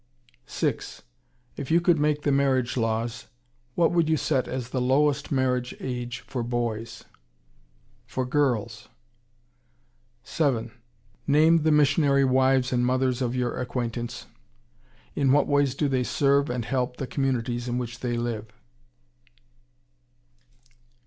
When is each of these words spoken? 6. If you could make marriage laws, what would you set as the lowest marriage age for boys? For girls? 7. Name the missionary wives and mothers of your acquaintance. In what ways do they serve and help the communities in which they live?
6. 0.47 1.03
If 1.57 1.69
you 1.69 1.79
could 1.79 1.99
make 1.99 2.25
marriage 2.25 2.75
laws, 2.75 3.27
what 3.75 3.91
would 3.91 4.09
you 4.09 4.17
set 4.17 4.47
as 4.47 4.69
the 4.69 4.81
lowest 4.81 5.31
marriage 5.31 5.75
age 5.79 6.21
for 6.21 6.41
boys? 6.41 7.03
For 8.07 8.25
girls? 8.25 8.89
7. 10.23 10.71
Name 11.27 11.59
the 11.59 11.71
missionary 11.71 12.25
wives 12.25 12.73
and 12.73 12.83
mothers 12.83 13.21
of 13.21 13.35
your 13.35 13.59
acquaintance. 13.59 14.25
In 15.15 15.31
what 15.31 15.45
ways 15.45 15.75
do 15.75 15.87
they 15.87 16.01
serve 16.03 16.49
and 16.49 16.65
help 16.65 16.97
the 16.97 17.05
communities 17.05 17.67
in 17.67 17.77
which 17.77 17.99
they 17.99 18.17
live? 18.17 18.47